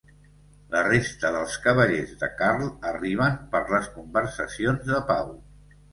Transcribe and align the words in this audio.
La 0.75 0.79
resta 0.85 1.29
dels 1.35 1.57
cavallers 1.65 2.15
de 2.23 2.29
Karl 2.41 2.65
arriben 2.95 3.39
per 3.55 3.61
les 3.75 3.91
conversacions 3.99 4.87
de 4.89 5.03
pau. 5.13 5.29